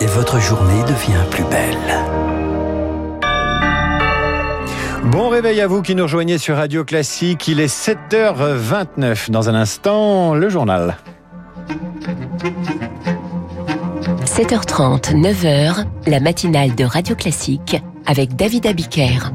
[0.00, 1.76] et votre journée devient plus belle.
[5.04, 7.48] Bon réveil à vous qui nous rejoignez sur Radio Classique.
[7.48, 9.30] Il est 7h29.
[9.30, 10.96] Dans un instant, le journal.
[14.24, 19.32] 7h30, 9h, la matinale de Radio Classique avec David Abiker.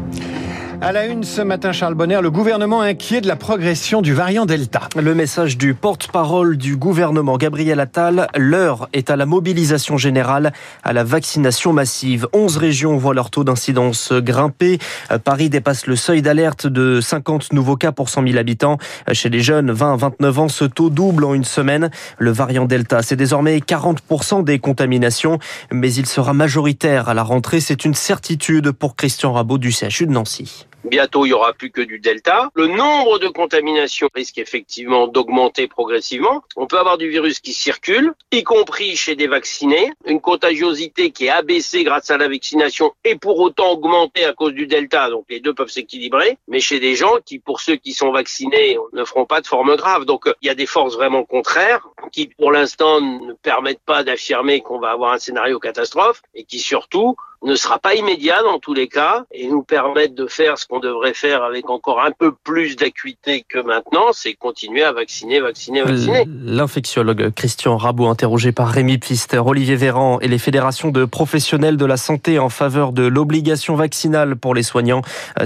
[0.86, 4.46] À la une ce matin, Charles Bonner, le gouvernement inquiet de la progression du variant
[4.46, 4.82] Delta.
[4.96, 10.54] Le message du porte-parole du gouvernement, Gabriel Attal, l'heure est à la mobilisation générale,
[10.84, 12.28] à la vaccination massive.
[12.34, 14.78] 11 régions voient leur taux d'incidence grimper.
[15.24, 18.78] Paris dépasse le seuil d'alerte de 50 nouveaux cas pour 100 000 habitants.
[19.12, 21.90] Chez les jeunes 20-29 ans, ce taux double en une semaine.
[22.20, 25.40] Le variant Delta, c'est désormais 40% des contaminations,
[25.72, 27.60] mais il sera majoritaire à la rentrée.
[27.60, 30.68] C'est une certitude pour Christian Rabot du CHU de Nancy.
[30.86, 32.50] Bientôt, il y aura plus que du delta.
[32.54, 36.44] Le nombre de contaminations risque effectivement d'augmenter progressivement.
[36.56, 41.26] On peut avoir du virus qui circule, y compris chez des vaccinés, une contagiosité qui
[41.26, 45.10] est abaissée grâce à la vaccination et pour autant augmentée à cause du delta.
[45.10, 46.38] Donc les deux peuvent s'équilibrer.
[46.48, 49.76] Mais chez des gens qui, pour ceux qui sont vaccinés, ne feront pas de forme
[49.76, 50.06] grave.
[50.06, 54.62] Donc il y a des forces vraiment contraires qui, pour l'instant, ne permettent pas d'affirmer
[54.62, 57.16] qu'on va avoir un scénario catastrophe et qui surtout
[57.46, 60.80] ne sera pas immédiat dans tous les cas et nous permettre de faire ce qu'on
[60.80, 65.84] devrait faire avec encore un peu plus d'acuité que maintenant, c'est continuer à vacciner, vacciner,
[65.84, 66.26] vacciner.
[66.28, 71.86] L'infectiologue Christian Rabot, interrogé par Rémi Pfister, Olivier Véran et les fédérations de professionnels de
[71.86, 75.02] la santé en faveur de l'obligation vaccinale pour les soignants.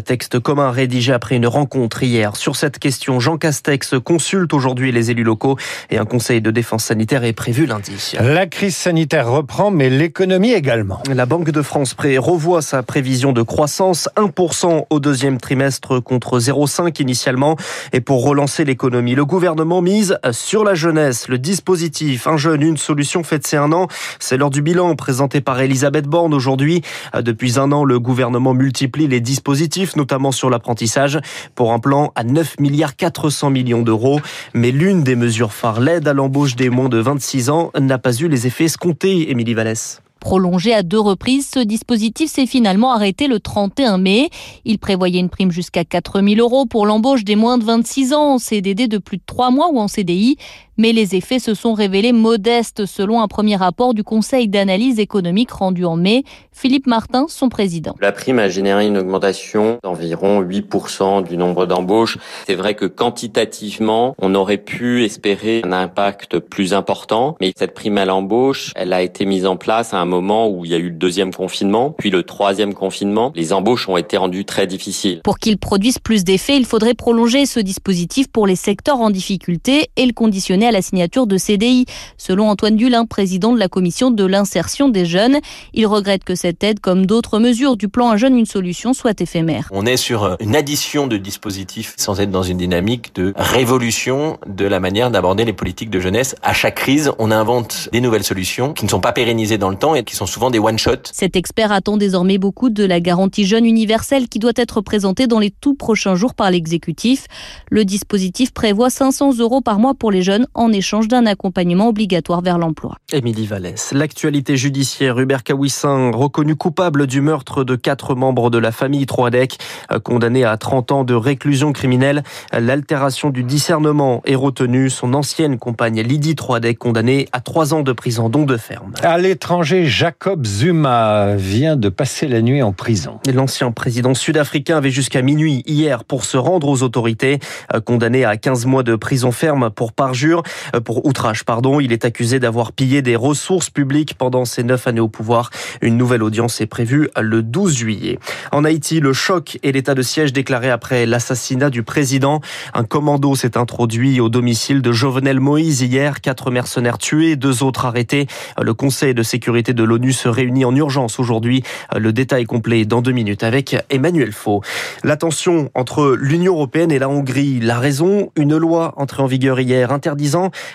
[0.06, 2.38] Texte commun rédigé après une rencontre hier.
[2.38, 5.58] Sur cette question, Jean Castex consulte aujourd'hui les élus locaux
[5.90, 8.14] et un conseil de défense sanitaire est prévu lundi.
[8.20, 11.04] La crise sanitaire reprend, mais l'économie également.
[11.14, 17.02] La Banque de France revoit sa prévision de croissance 1% au deuxième trimestre contre 0,5
[17.02, 17.56] initialement.
[17.94, 21.28] Et pour relancer l'économie, le gouvernement mise sur la jeunesse.
[21.28, 23.88] Le dispositif Un jeune, une solution faite c'est un an.
[24.20, 26.82] C'est l'heure du bilan présenté par Elisabeth Borne aujourd'hui.
[27.20, 31.20] Depuis un an, le gouvernement multiplie les dispositifs, notamment sur l'apprentissage,
[31.56, 34.20] pour un plan à 9 milliards 400 millions d'euros.
[34.54, 38.16] Mais l'une des mesures phares, l'aide à l'embauche des moins de 26 ans, n'a pas
[38.16, 40.02] eu les effets escomptés, Émilie Vallès.
[40.20, 44.30] Prolongé à deux reprises, ce dispositif s'est finalement arrêté le 31 mai.
[44.66, 48.34] Il prévoyait une prime jusqu'à 4 000 euros pour l'embauche des moins de 26 ans
[48.34, 50.38] en CDD de plus de 3 mois ou en CDI
[50.80, 55.52] mais les effets se sont révélés modestes selon un premier rapport du Conseil d'analyse économique
[55.52, 56.24] rendu en mai.
[56.54, 57.96] Philippe Martin, son président.
[58.00, 62.18] La prime a généré une augmentation d'environ 8% du nombre d'embauches.
[62.48, 67.98] C'est vrai que quantitativement, on aurait pu espérer un impact plus important, mais cette prime
[67.98, 70.78] à l'embauche, elle a été mise en place à un moment où il y a
[70.78, 73.34] eu le deuxième confinement, puis le troisième confinement.
[73.36, 75.20] Les embauches ont été rendues très difficiles.
[75.26, 79.90] Pour qu'ils produisent plus d'effets, il faudrait prolonger ce dispositif pour les secteurs en difficulté
[79.98, 81.86] et le conditionner à la signature de CDI.
[82.18, 85.40] Selon Antoine Dulin, président de la commission de l'insertion des jeunes,
[85.74, 89.20] il regrette que cette aide, comme d'autres mesures du plan Un jeune, une solution, soit
[89.20, 89.68] éphémère.
[89.72, 94.66] On est sur une addition de dispositifs sans être dans une dynamique de révolution de
[94.66, 96.36] la manière d'aborder les politiques de jeunesse.
[96.44, 99.76] À chaque crise, on invente des nouvelles solutions qui ne sont pas pérennisées dans le
[99.76, 101.12] temps et qui sont souvent des one-shots.
[101.12, 105.40] Cet expert attend désormais beaucoup de la garantie jeune universelle qui doit être présentée dans
[105.40, 107.26] les tout prochains jours par l'exécutif.
[107.70, 112.42] Le dispositif prévoit 500 euros par mois pour les jeunes en échange d'un accompagnement obligatoire
[112.42, 112.98] vers l'emploi.
[113.14, 113.94] Émilie Vallès.
[113.94, 119.58] L'actualité judiciaire, Hubert Kawissin, reconnu coupable du meurtre de quatre membres de la famille Troadec,
[120.04, 122.24] condamné à 30 ans de réclusion criminelle.
[122.52, 124.90] L'altération du discernement est retenue.
[124.90, 128.92] Son ancienne compagne Lydie Troadec, condamnée à 3 ans de prison, dont de ferme.
[129.02, 133.20] À l'étranger, Jacob Zuma vient de passer la nuit en prison.
[133.34, 137.40] L'ancien président sud-africain avait jusqu'à minuit hier pour se rendre aux autorités.
[137.86, 140.39] Condamné à 15 mois de prison ferme pour parjure,
[140.84, 141.80] pour outrage, pardon.
[141.80, 145.50] Il est accusé d'avoir pillé des ressources publiques pendant ses neuf années au pouvoir.
[145.82, 148.20] Une nouvelle audience est prévue le 12 juillet.
[148.52, 152.42] En Haïti, le choc et l'état de siège déclaré après l'assassinat du président.
[152.74, 156.22] Un commando s'est introduit au domicile de Jovenel Moïse hier.
[156.22, 158.28] Quatre mercenaires tués, deux autres arrêtés.
[158.62, 161.64] Le Conseil de sécurité de l'ONU se réunit en urgence aujourd'hui.
[161.96, 164.62] Le détail complet dans deux minutes avec Emmanuel Faux.
[165.04, 167.60] La tension entre l'Union européenne et la Hongrie.
[167.60, 170.29] La raison, une loi entrée en vigueur hier interdisant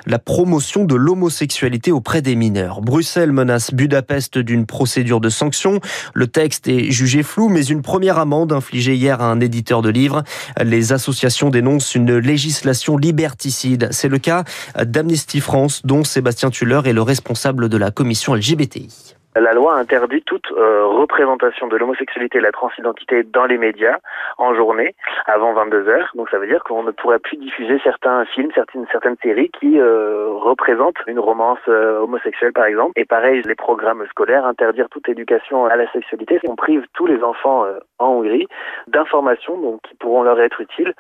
[0.07, 2.81] la promotion de l'homosexualité auprès des mineurs.
[2.81, 5.81] Bruxelles menace Budapest d'une procédure de sanction.
[6.15, 9.91] Le texte est jugé flou, mais une première amende infligée hier à un éditeur de
[9.91, 10.25] livres.
[10.63, 13.89] Les associations dénoncent une législation liberticide.
[13.91, 14.45] C'est le cas
[14.79, 19.15] d'Amnesty France, dont Sébastien Tuller est le responsable de la commission LGBTI.
[19.37, 23.99] La loi interdit toute euh, représentation de l'homosexualité et de la transidentité dans les médias
[24.39, 24.95] en journée
[25.27, 26.13] avant 22 heures.
[26.15, 30.29] Donc ça veut dire qu'on ne pourrait plus diffuser certains films, certaines, séries qui euh,
[30.29, 32.93] représentent une romance euh, homosexuelle par exemple.
[32.95, 36.39] Et pareil, les programmes scolaires, interdire toute éducation à la sexualité.
[36.47, 37.65] On prive tous les enfants
[37.99, 38.47] en Hongrie
[38.87, 40.95] d'informations qui pourront leur être utiles,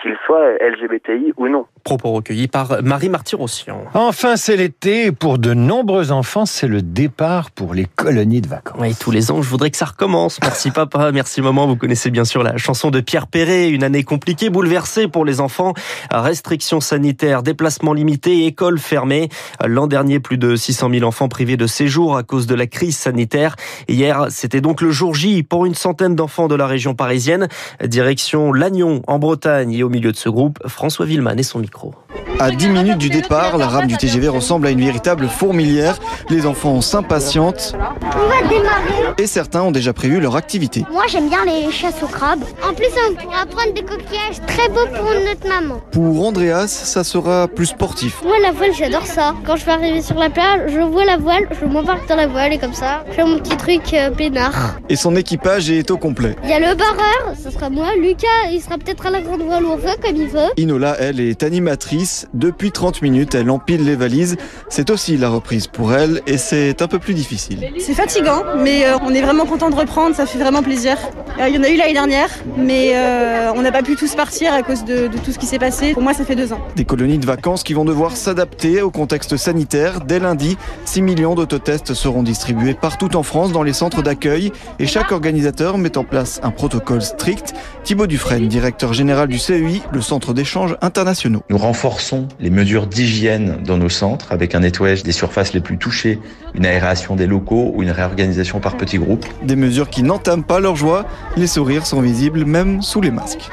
[0.00, 1.66] qu'ils soient LGBTI ou non.
[1.82, 3.84] Propos recueillis par Marie Martyrossian.
[3.94, 5.12] Enfin, c'est l'été.
[5.12, 8.78] Pour de nombreux enfants, c'est le départ pour les colonies de vacances.
[8.78, 10.38] Oui, tous les ans, je voudrais que ça recommence.
[10.42, 11.66] Merci papa, merci maman.
[11.66, 13.70] Vous connaissez bien sûr la chanson de Pierre Perret.
[13.70, 15.74] Une année compliquée, bouleversée pour les enfants.
[16.10, 19.28] Restrictions sanitaires, déplacements limités, écoles fermées.
[19.64, 22.96] L'an dernier, plus de 600 000 enfants privés de séjour à cause de la crise
[22.96, 23.56] sanitaire.
[23.88, 27.48] Hier, c'était donc le jour J pour une centaine d'enfants de la région parisienne.
[27.84, 29.72] Direction Lannion, en Bretagne.
[29.72, 31.69] Et au milieu de ce groupe, François Villeman et son micro.
[31.70, 32.29] Mikro.
[32.40, 35.98] À 10 minutes du départ, la rame du TGV ressemble à une véritable fourmilière.
[36.30, 37.74] Les enfants s'impatientent.
[38.00, 39.12] On va démarrer.
[39.18, 40.86] Et certains ont déjà prévu leur activité.
[40.90, 42.42] Moi, j'aime bien les chasses aux crabes.
[42.66, 45.82] En plus, on pourra prendre des coquillages très beaux pour notre maman.
[45.92, 48.22] Pour Andreas, ça sera plus sportif.
[48.24, 49.34] Moi, la voile, j'adore ça.
[49.44, 52.26] Quand je vais arriver sur la plage, je vois la voile, je m'embarque dans la
[52.26, 54.78] voile et comme ça, je fais mon petit truc euh, peinard.
[54.88, 56.36] Et son équipage est au complet.
[56.44, 57.88] Il y a le barreur, ce sera moi.
[58.00, 60.48] Lucas, il sera peut-être à la grande voile ou au feu, comme il veut.
[60.56, 62.28] Inola, elle, est animatrice.
[62.34, 64.36] Depuis 30 minutes, elle empile les valises.
[64.68, 67.72] C'est aussi la reprise pour elle et c'est un peu plus difficile.
[67.78, 70.96] C'est fatigant, mais euh, on est vraiment content de reprendre, ça fait vraiment plaisir.
[71.40, 74.14] Euh, Il y en a eu l'année dernière, mais euh, on n'a pas pu tous
[74.14, 75.92] partir à cause de, de tout ce qui s'est passé.
[75.92, 76.60] Pour moi, ça fait deux ans.
[76.76, 80.00] Des colonies de vacances qui vont devoir s'adapter au contexte sanitaire.
[80.00, 84.86] Dès lundi, 6 millions d'autotests seront distribués partout en France dans les centres d'accueil et
[84.86, 87.54] chaque organisateur met en place un protocole strict.
[87.82, 91.42] Thibaut Dufresne, directeur général du CEI, le centre d'échanges internationaux.
[91.50, 95.78] Nous renforçons les mesures d'hygiène dans nos centres avec un nettoyage des surfaces les plus
[95.78, 96.18] touchées,
[96.54, 99.26] une aération des locaux ou une réorganisation par petits groupes.
[99.42, 101.06] Des mesures qui n'entament pas leur joie.
[101.36, 103.50] Les sourires sont visibles même sous les masques.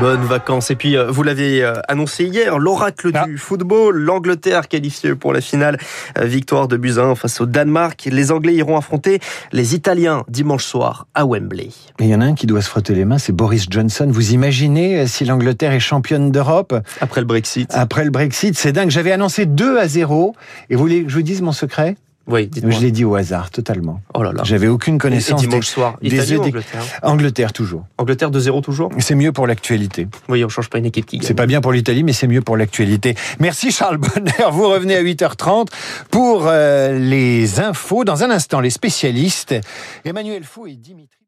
[0.00, 0.70] Bonnes vacances.
[0.72, 3.24] Et puis, euh, vous l'avez euh, annoncé hier, l'oracle Ah.
[3.26, 5.78] du football, l'Angleterre qualifiée pour la finale.
[6.18, 8.08] Euh, Victoire de Buzyn face au Danemark.
[8.10, 9.20] Les Anglais iront affronter
[9.52, 11.68] les Italiens dimanche soir à Wembley.
[12.00, 14.08] Et il y en a un qui doit se frotter les mains, c'est Boris Johnson.
[14.10, 16.74] Vous imaginez si l'Angleterre est championne d'Europe?
[17.00, 17.70] Après le Brexit.
[17.72, 18.90] après le Brexit C'est dingue.
[18.90, 20.34] J'avais annoncé 2 à 0.
[20.68, 21.96] Et vous voulez que je vous dise mon secret?
[22.28, 22.72] Oui, dites-moi.
[22.74, 24.00] Je l'ai dit au hasard, totalement.
[24.14, 24.42] Oh là là.
[24.44, 25.40] J'avais aucune Et connaissance.
[25.40, 27.86] dimanche des- soir, des Italie ou idées- Angleterre Angleterre toujours.
[27.98, 30.08] Angleterre 2-0 toujours C'est mieux pour l'actualité.
[30.28, 31.26] Oui, on change pas une équipe qui gagne.
[31.26, 33.14] C'est pas bien pour l'Italie, mais c'est mieux pour l'actualité.
[33.38, 34.32] Merci Charles Bonner.
[34.50, 35.68] Vous revenez à 8h30
[36.10, 38.04] pour euh, les infos.
[38.04, 39.54] Dans un instant, les spécialistes.
[40.04, 41.18] Emmanuel Faux et Dimitri.